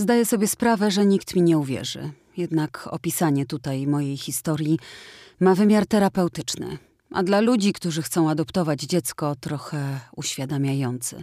Zdaję 0.00 0.24
sobie 0.24 0.48
sprawę, 0.48 0.90
że 0.90 1.06
nikt 1.06 1.36
mi 1.36 1.42
nie 1.42 1.58
uwierzy. 1.58 2.10
Jednak 2.36 2.88
opisanie 2.90 3.46
tutaj 3.46 3.86
mojej 3.86 4.16
historii 4.16 4.78
ma 5.40 5.54
wymiar 5.54 5.86
terapeutyczny, 5.86 6.78
a 7.10 7.22
dla 7.22 7.40
ludzi, 7.40 7.72
którzy 7.72 8.02
chcą 8.02 8.30
adoptować 8.30 8.80
dziecko, 8.80 9.36
trochę 9.40 10.00
uświadamiający. 10.16 11.22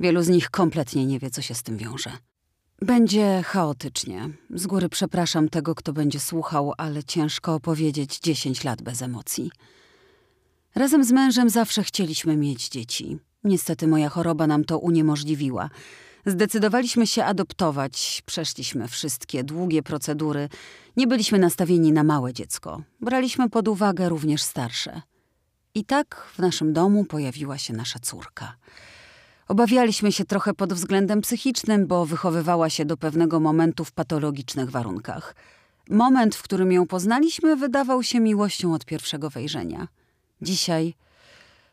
Wielu 0.00 0.22
z 0.22 0.28
nich 0.28 0.50
kompletnie 0.50 1.06
nie 1.06 1.18
wie, 1.18 1.30
co 1.30 1.42
się 1.42 1.54
z 1.54 1.62
tym 1.62 1.76
wiąże. 1.76 2.10
Będzie 2.82 3.42
chaotycznie. 3.44 4.30
Z 4.54 4.66
góry 4.66 4.88
przepraszam 4.88 5.48
tego, 5.48 5.74
kto 5.74 5.92
będzie 5.92 6.20
słuchał, 6.20 6.72
ale 6.78 7.04
ciężko 7.04 7.54
opowiedzieć 7.54 8.18
10 8.18 8.64
lat 8.64 8.82
bez 8.82 9.02
emocji. 9.02 9.50
Razem 10.74 11.04
z 11.04 11.12
mężem 11.12 11.50
zawsze 11.50 11.82
chcieliśmy 11.82 12.36
mieć 12.36 12.68
dzieci. 12.68 13.18
Niestety 13.44 13.86
moja 13.86 14.08
choroba 14.08 14.46
nam 14.46 14.64
to 14.64 14.78
uniemożliwiła. 14.78 15.70
Zdecydowaliśmy 16.26 17.06
się 17.06 17.24
adoptować, 17.24 18.22
przeszliśmy 18.26 18.88
wszystkie 18.88 19.44
długie 19.44 19.82
procedury. 19.82 20.48
Nie 20.96 21.06
byliśmy 21.06 21.38
nastawieni 21.38 21.92
na 21.92 22.04
małe 22.04 22.32
dziecko. 22.32 22.82
Braliśmy 23.00 23.50
pod 23.50 23.68
uwagę 23.68 24.08
również 24.08 24.42
starsze. 24.42 25.02
I 25.74 25.84
tak 25.84 26.26
w 26.34 26.38
naszym 26.38 26.72
domu 26.72 27.04
pojawiła 27.04 27.58
się 27.58 27.72
nasza 27.72 27.98
córka. 27.98 28.54
Obawialiśmy 29.48 30.12
się 30.12 30.24
trochę 30.24 30.54
pod 30.54 30.72
względem 30.72 31.20
psychicznym, 31.20 31.86
bo 31.86 32.06
wychowywała 32.06 32.70
się 32.70 32.84
do 32.84 32.96
pewnego 32.96 33.40
momentu 33.40 33.84
w 33.84 33.92
patologicznych 33.92 34.70
warunkach. 34.70 35.34
Moment, 35.90 36.34
w 36.36 36.42
którym 36.42 36.72
ją 36.72 36.86
poznaliśmy, 36.86 37.56
wydawał 37.56 38.02
się 38.02 38.20
miłością 38.20 38.74
od 38.74 38.84
pierwszego 38.84 39.30
wejrzenia. 39.30 39.88
Dzisiaj, 40.42 40.94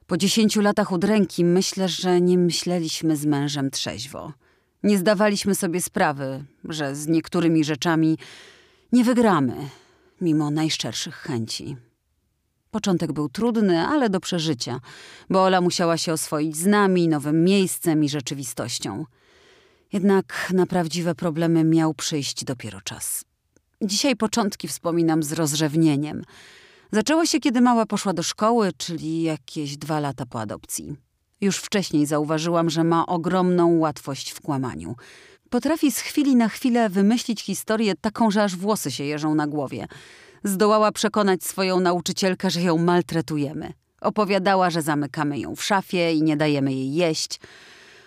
po 0.08 0.18
dziesięciu 0.18 0.62
latach 0.62 0.92
udręki, 0.92 1.46
myślę, 1.46 1.90
że 1.90 2.22
nie 2.22 2.38
myśleliśmy 2.38 3.18
z 3.18 3.26
mężem 3.26 3.72
trzeźwo. 3.72 4.34
Nie 4.84 4.98
zdawaliśmy 4.98 5.56
sobie 5.56 5.82
sprawy, 5.82 6.44
że 6.64 6.96
z 6.96 7.08
niektórymi 7.08 7.64
rzeczami 7.64 8.18
nie 8.92 9.04
wygramy, 9.04 9.56
mimo 10.22 10.52
najszczerszych 10.52 11.16
chęci. 11.16 11.78
Początek 12.72 13.12
był 13.12 13.30
trudny, 13.30 13.80
ale 13.80 14.10
do 14.10 14.20
przeżycia, 14.20 14.80
bo 15.30 15.44
Ola 15.44 15.62
musiała 15.62 15.98
się 15.98 16.14
oswoić 16.14 16.58
z 16.58 16.66
nami, 16.66 17.08
nowym 17.08 17.44
miejscem 17.44 18.04
i 18.04 18.10
rzeczywistością. 18.10 19.06
Jednak 19.94 20.52
na 20.54 20.66
prawdziwe 20.66 21.16
problemy 21.16 21.64
miał 21.64 21.94
przyjść 21.94 22.44
dopiero 22.44 22.82
czas. 22.82 23.26
Dzisiaj 23.82 24.16
początki 24.16 24.68
wspominam 24.68 25.24
z 25.24 25.34
rozrzewnieniem. 25.34 26.24
Zaczęło 26.92 27.26
się, 27.26 27.40
kiedy 27.40 27.62
mała 27.62 27.86
poszła 27.86 28.14
do 28.14 28.24
szkoły, 28.24 28.72
czyli 28.78 29.22
jakieś 29.24 29.78
dwa 29.78 30.00
lata 30.00 30.26
po 30.26 30.42
adopcji. 30.42 30.96
Już 31.42 31.58
wcześniej 31.58 32.06
zauważyłam, 32.06 32.70
że 32.70 32.84
ma 32.84 33.06
ogromną 33.06 33.78
łatwość 33.78 34.32
w 34.32 34.42
kłamaniu. 34.42 34.96
Potrafi 35.50 35.92
z 35.92 36.00
chwili 36.00 36.36
na 36.36 36.50
chwilę 36.50 36.90
wymyślić 36.90 37.42
historię 37.42 37.94
taką, 38.02 38.32
że 38.32 38.44
aż 38.44 38.56
włosy 38.56 38.92
się 38.92 39.04
jeżą 39.04 39.36
na 39.36 39.48
głowie– 39.48 39.88
Zdołała 40.44 40.92
przekonać 40.92 41.44
swoją 41.44 41.80
nauczycielkę, 41.80 42.50
że 42.50 42.62
ją 42.62 42.78
maltretujemy. 42.78 43.74
Opowiadała, 44.02 44.70
że 44.70 44.82
zamykamy 44.82 45.40
ją 45.40 45.56
w 45.56 45.64
szafie 45.64 46.14
i 46.14 46.24
nie 46.24 46.38
dajemy 46.38 46.74
jej 46.74 46.94
jeść. 46.94 47.40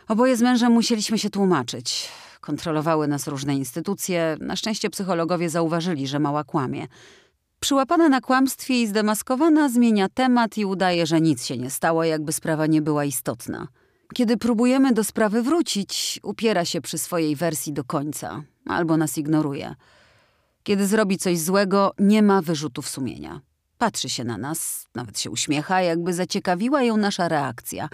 Oboje 0.09 0.37
z 0.37 0.43
mężem 0.43 0.73
musieliśmy 0.73 1.19
się 1.19 1.31
tłumaczyć. 1.31 2.09
Kontrolowały 2.41 3.09
nas 3.09 3.27
różne 3.27 3.57
instytucje. 3.57 4.37
Na 4.41 4.57
szczęście 4.57 4.91
psychologowie 4.91 5.51
zauważyli, 5.51 6.07
że 6.07 6.19
mała 6.19 6.45
kłamie. 6.45 6.87
Przyłapana 7.61 8.09
na 8.09 8.21
kłamstwie 8.21 8.83
i 8.83 8.87
zdemaskowana 8.87 9.69
zmienia 9.69 10.09
temat 10.09 10.59
i 10.59 10.65
udaje, 10.65 11.07
że 11.07 11.21
nic 11.21 11.47
się 11.47 11.59
nie 11.59 11.71
stało, 11.71 12.05
jakby 12.05 12.33
sprawa 12.33 12.67
nie 12.67 12.83
była 12.83 13.05
istotna. 13.05 13.69
Kiedy 14.15 14.37
próbujemy 14.37 14.93
do 14.93 15.05
sprawy 15.05 15.43
wrócić, 15.43 16.21
upiera 16.23 16.65
się 16.65 16.81
przy 16.81 16.99
swojej 16.99 17.37
wersji 17.37 17.73
do 17.73 17.85
końca 17.85 18.43
albo 18.67 18.97
nas 18.97 19.19
ignoruje. 19.19 19.75
Kiedy 20.63 20.87
zrobi 20.87 21.19
coś 21.19 21.39
złego, 21.39 21.93
nie 21.99 22.23
ma 22.23 22.43
wyrzutów 22.43 22.89
sumienia. 22.89 23.41
Patrzy 23.79 24.09
się 24.09 24.25
na 24.25 24.39
nas, 24.39 24.87
nawet 24.95 25.21
się 25.21 25.31
uśmiecha, 25.31 25.83
jakby 25.83 26.13
zaciekawiła 26.13 26.83
ją 26.83 26.97
nasza 26.97 27.29
reakcja. 27.29 27.89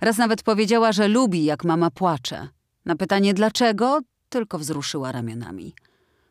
Raz 0.00 0.18
nawet 0.18 0.42
powiedziała, 0.42 0.92
że 0.92 1.08
lubi, 1.08 1.44
jak 1.44 1.64
mama 1.64 1.90
płacze. 1.90 2.48
Na 2.84 2.96
pytanie 2.96 3.34
dlaczego, 3.34 4.00
tylko 4.28 4.58
wzruszyła 4.58 5.12
ramionami. 5.12 5.74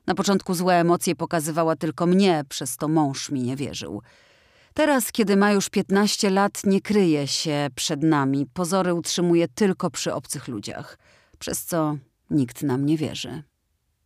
Na 0.08 0.16
początku 0.16 0.54
złe 0.54 0.80
emocje 0.80 1.16
pokazywała 1.16 1.76
tylko 1.76 2.06
mnie, 2.06 2.44
przez 2.50 2.78
to 2.78 2.88
mąż 2.88 3.32
mi 3.32 3.44
nie 3.44 3.56
wierzył. 3.56 4.02
Teraz, 4.74 5.12
kiedy 5.12 5.38
ma 5.38 5.52
już 5.52 5.70
15 5.70 6.30
lat, 6.30 6.62
nie 6.66 6.82
kryje 6.82 7.28
się 7.28 7.68
przed 7.76 8.04
nami. 8.04 8.46
Pozory 8.54 8.94
utrzymuje 8.94 9.48
tylko 9.48 9.90
przy 9.90 10.14
obcych 10.14 10.48
ludziach, 10.48 10.98
przez 11.40 11.66
co 11.66 11.98
nikt 12.30 12.64
nam 12.64 12.86
nie 12.86 12.98
wierzy. 12.98 13.44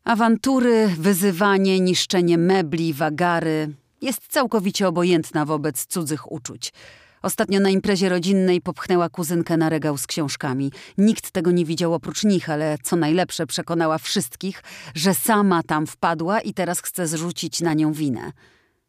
Awantury, 0.04 0.88
wyzywanie, 0.88 1.80
niszczenie 1.80 2.38
mebli, 2.38 2.94
wagary. 2.94 3.74
Jest 4.02 4.28
całkowicie 4.28 4.88
obojętna 4.88 5.46
wobec 5.46 5.86
cudzych 5.86 6.32
uczuć. 6.32 6.74
Ostatnio 7.24 7.60
na 7.60 7.70
imprezie 7.70 8.10
rodzinnej 8.10 8.62
popchnęła 8.62 9.10
kuzynkę 9.10 9.58
na 9.58 9.70
regał 9.70 9.98
z 9.98 10.08
książkami. 10.08 10.72
Nikt 10.98 11.32
tego 11.32 11.52
nie 11.52 11.66
widział 11.66 11.94
oprócz 11.94 12.24
nich, 12.24 12.50
ale 12.50 12.78
co 12.84 12.96
najlepsze 12.96 13.48
przekonała 13.48 13.98
wszystkich, 13.98 14.64
że 14.96 15.14
sama 15.14 15.64
tam 15.64 15.88
wpadła 15.88 16.42
i 16.42 16.54
teraz 16.54 16.82
chce 16.82 17.08
zrzucić 17.08 17.62
na 17.62 17.74
nią 17.74 17.94
winę. 17.94 18.32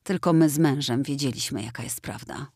Tylko 0.02 0.32
my 0.32 0.48
z 0.48 0.58
mężem 0.58 1.02
wiedzieliśmy, 1.02 1.62
jaka 1.62 1.82
jest 1.82 2.00
prawda. 2.00 2.46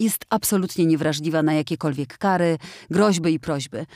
Jest 0.00 0.24
absolutnie 0.28 0.86
niewrażliwa 0.86 1.42
na 1.42 1.54
jakiekolwiek 1.54 2.18
kary, 2.18 2.58
groźby 2.90 3.34
i 3.34 3.40
prośby. 3.40 3.86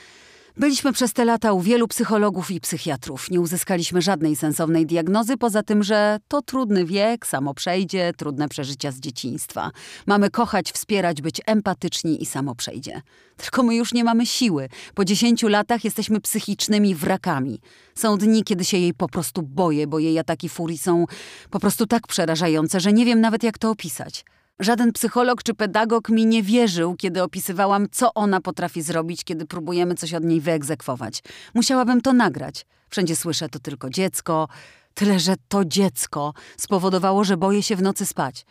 Byliśmy 0.56 0.92
przez 0.92 1.12
te 1.12 1.24
lata 1.24 1.52
u 1.52 1.60
wielu 1.60 1.88
psychologów 1.88 2.50
i 2.50 2.60
psychiatrów. 2.60 3.30
Nie 3.30 3.40
uzyskaliśmy 3.40 4.02
żadnej 4.02 4.36
sensownej 4.36 4.86
diagnozy, 4.86 5.36
poza 5.36 5.62
tym, 5.62 5.82
że 5.82 6.18
to 6.28 6.42
trudny 6.42 6.84
wiek, 6.84 7.26
samo 7.26 7.54
przejdzie, 7.54 8.12
trudne 8.16 8.48
przeżycia 8.48 8.90
z 8.90 9.00
dzieciństwa. 9.00 9.70
Mamy 10.06 10.30
kochać, 10.30 10.72
wspierać, 10.72 11.22
być 11.22 11.40
empatyczni 11.46 12.22
i 12.22 12.26
samo 12.26 12.54
przejdzie. 12.54 13.02
Tylko 13.36 13.62
my 13.62 13.74
już 13.74 13.92
nie 13.94 14.04
mamy 14.04 14.26
siły. 14.26 14.68
Po 14.94 15.04
dziesięciu 15.04 15.48
latach 15.48 15.84
jesteśmy 15.84 16.20
psychicznymi 16.20 16.94
wrakami. 16.94 17.60
Są 17.94 18.18
dni, 18.18 18.44
kiedy 18.44 18.64
się 18.64 18.78
jej 18.78 18.94
po 18.94 19.08
prostu 19.08 19.42
boję, 19.42 19.86
bo 19.86 19.98
jej 19.98 20.18
ataki 20.18 20.48
furii 20.48 20.78
są 20.78 21.06
po 21.50 21.60
prostu 21.60 21.86
tak 21.86 22.06
przerażające, 22.06 22.80
że 22.80 22.92
nie 22.92 23.04
wiem 23.04 23.20
nawet 23.20 23.42
jak 23.42 23.58
to 23.58 23.70
opisać. 23.70 24.24
Żaden 24.58 24.92
psycholog 24.92 25.42
czy 25.42 25.54
pedagog 25.54 26.08
mi 26.08 26.26
nie 26.26 26.42
wierzył, 26.42 26.96
kiedy 26.96 27.22
opisywałam, 27.22 27.86
co 27.90 28.14
ona 28.14 28.40
potrafi 28.40 28.82
zrobić, 28.82 29.24
kiedy 29.24 29.46
próbujemy 29.46 29.94
coś 29.94 30.14
od 30.14 30.24
niej 30.24 30.40
wyegzekwować. 30.40 31.22
Musiałabym 31.54 32.00
to 32.00 32.12
nagrać. 32.12 32.66
Wszędzie 32.90 33.16
słyszę 33.16 33.48
to 33.48 33.58
tylko 33.58 33.90
dziecko, 33.90 34.48
tyle 34.94 35.20
że 35.20 35.34
to 35.48 35.64
dziecko 35.64 36.32
spowodowało, 36.56 37.24
że 37.24 37.36
boję 37.36 37.62
się 37.62 37.76
w 37.76 37.82
nocy 37.82 38.06
spać. 38.06 38.46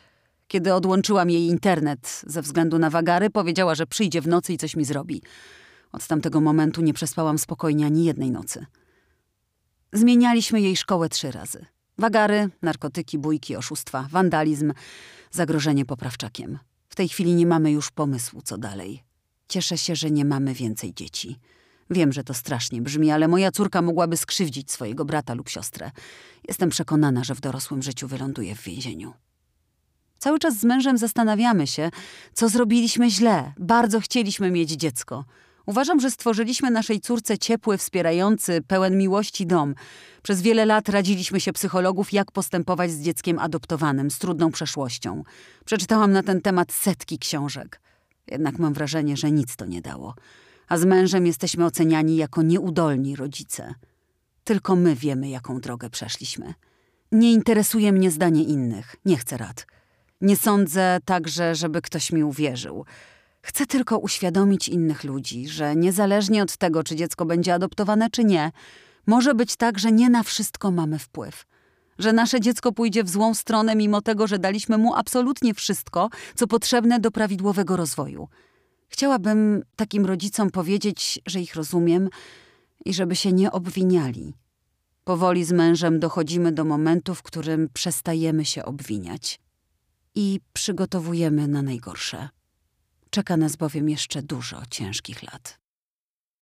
Kiedy 0.47 0.73
odłączyłam 0.73 1.29
jej 1.29 1.43
internet 1.43 2.21
ze 2.27 2.41
względu 2.41 2.79
na 2.79 2.89
wagary, 2.89 3.29
powiedziała, 3.29 3.75
że 3.75 3.87
przyjdzie 3.87 4.21
w 4.21 4.27
nocy 4.27 4.53
i 4.53 4.57
coś 4.57 4.75
mi 4.75 4.85
zrobi. 4.85 5.21
Od 5.91 6.07
tamtego 6.07 6.41
momentu 6.41 6.81
nie 6.81 6.93
przespałam 6.93 7.37
spokojnie 7.37 7.85
ani 7.85 8.05
jednej 8.05 8.31
nocy. 8.31 8.65
Zmienialiśmy 9.93 10.61
jej 10.61 10.75
szkołę 10.75 11.09
trzy 11.09 11.31
razy. 11.31 11.65
Wagary, 11.97 12.49
narkotyki, 12.61 13.17
bójki, 13.19 13.55
oszustwa, 13.55 14.07
wandalizm, 14.11 14.73
zagrożenie 15.31 15.85
poprawczakiem. 15.85 16.59
W 16.89 16.95
tej 16.95 17.09
chwili 17.09 17.35
nie 17.35 17.45
mamy 17.45 17.71
już 17.71 17.91
pomysłu, 17.91 18.41
co 18.41 18.57
dalej. 18.57 19.03
Cieszę 19.47 19.77
się, 19.77 19.95
że 19.95 20.11
nie 20.11 20.25
mamy 20.25 20.53
więcej 20.53 20.93
dzieci. 20.93 21.39
Wiem, 21.89 22.13
że 22.13 22.23
to 22.23 22.33
strasznie 22.33 22.81
brzmi, 22.81 23.11
ale 23.11 23.27
moja 23.27 23.51
córka 23.51 23.81
mogłaby 23.81 24.17
skrzywdzić 24.17 24.71
swojego 24.71 25.05
brata 25.05 25.33
lub 25.33 25.49
siostrę. 25.49 25.91
Jestem 26.47 26.69
przekonana, 26.69 27.23
że 27.23 27.35
w 27.35 27.41
dorosłym 27.41 27.81
życiu 27.81 28.07
wyląduje 28.07 28.55
w 28.55 28.63
więzieniu. 28.63 29.13
Cały 30.19 30.39
czas 30.39 30.59
z 30.59 30.63
mężem 30.63 30.97
zastanawiamy 30.97 31.67
się, 31.67 31.89
co 32.33 32.49
zrobiliśmy 32.49 33.09
źle. 33.09 33.53
Bardzo 33.57 33.99
chcieliśmy 33.99 34.51
mieć 34.51 34.71
dziecko. 34.71 35.25
Uważam, 35.65 35.99
że 35.99 36.11
stworzyliśmy 36.11 36.71
naszej 36.71 36.99
córce 36.99 37.37
ciepły, 37.37 37.77
wspierający, 37.77 38.61
pełen 38.67 38.97
miłości 38.97 39.47
dom. 39.47 39.75
Przez 40.23 40.41
wiele 40.41 40.65
lat 40.65 40.89
radziliśmy 40.89 41.39
się 41.39 41.53
psychologów, 41.53 42.13
jak 42.13 42.31
postępować 42.31 42.91
z 42.91 43.01
dzieckiem 43.01 43.39
adoptowanym, 43.39 44.11
z 44.11 44.19
trudną 44.19 44.51
przeszłością. 44.51 45.23
Przeczytałam 45.65 46.11
na 46.11 46.23
ten 46.23 46.41
temat 46.41 46.71
setki 46.71 47.19
książek. 47.19 47.81
Jednak 48.27 48.59
mam 48.59 48.73
wrażenie, 48.73 49.17
że 49.17 49.31
nic 49.31 49.55
to 49.55 49.65
nie 49.65 49.81
dało. 49.81 50.15
A 50.67 50.77
z 50.77 50.85
mężem 50.85 51.25
jesteśmy 51.25 51.65
oceniani 51.65 52.15
jako 52.15 52.41
nieudolni 52.41 53.15
rodzice. 53.15 53.73
Tylko 54.43 54.75
my 54.75 54.95
wiemy, 54.95 55.29
jaką 55.29 55.59
drogę 55.59 55.89
przeszliśmy. 55.89 56.53
Nie 57.11 57.33
interesuje 57.33 57.91
mnie 57.91 58.11
zdanie 58.11 58.43
innych, 58.43 58.95
nie 59.05 59.17
chcę 59.17 59.37
rad. 59.37 59.65
Nie 60.21 60.35
sądzę 60.35 60.99
także, 61.05 61.55
żeby 61.55 61.81
ktoś 61.81 62.11
mi 62.11 62.23
uwierzył. 62.23 62.85
Chcę 63.45 63.65
tylko 63.65 63.97
uświadomić 63.97 64.69
innych 64.69 65.03
ludzi, 65.03 65.47
że 65.47 65.75
niezależnie 65.75 66.43
od 66.43 66.57
tego, 66.57 66.83
czy 66.83 66.95
dziecko 66.95 67.25
będzie 67.25 67.53
adoptowane, 67.53 68.09
czy 68.09 68.23
nie, 68.23 68.51
może 69.07 69.35
być 69.35 69.55
tak, 69.55 69.79
że 69.79 69.91
nie 69.91 70.09
na 70.09 70.23
wszystko 70.23 70.71
mamy 70.71 70.99
wpływ. 70.99 71.45
Że 71.99 72.13
nasze 72.13 72.39
dziecko 72.39 72.71
pójdzie 72.71 73.03
w 73.03 73.09
złą 73.09 73.33
stronę, 73.33 73.75
mimo 73.75 74.01
tego, 74.01 74.27
że 74.27 74.39
daliśmy 74.39 74.77
mu 74.77 74.95
absolutnie 74.95 75.53
wszystko, 75.53 76.09
co 76.35 76.47
potrzebne 76.47 76.99
do 76.99 77.11
prawidłowego 77.11 77.77
rozwoju. 77.77 78.27
Chciałabym 78.87 79.63
takim 79.75 80.05
rodzicom 80.05 80.51
powiedzieć, 80.51 81.19
że 81.25 81.41
ich 81.41 81.55
rozumiem 81.55 82.09
i 82.85 82.93
żeby 82.93 83.15
się 83.15 83.31
nie 83.31 83.51
obwiniali. 83.51 84.33
Powoli 85.03 85.45
z 85.45 85.51
mężem 85.51 85.99
dochodzimy 85.99 86.51
do 86.51 86.65
momentu, 86.65 87.15
w 87.15 87.23
którym 87.23 87.69
przestajemy 87.73 88.45
się 88.45 88.65
obwiniać 88.65 89.39
i 90.15 90.39
przygotowujemy 90.53 91.47
na 91.47 91.61
najgorsze. 91.61 92.29
Czeka 93.13 93.37
nas 93.37 93.55
bowiem 93.55 93.89
jeszcze 93.89 94.21
dużo 94.21 94.61
ciężkich 94.69 95.23
lat. 95.23 95.62